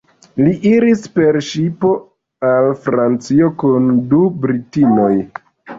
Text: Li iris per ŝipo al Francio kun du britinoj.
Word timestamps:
Li 0.45 0.53
iris 0.69 1.03
per 1.17 1.37
ŝipo 1.49 1.93
al 2.53 2.73
Francio 2.89 3.55
kun 3.65 3.95
du 4.15 4.27
britinoj. 4.45 5.15